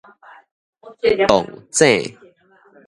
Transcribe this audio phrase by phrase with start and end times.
[0.81, 1.27] 撞
[1.85, 2.17] 井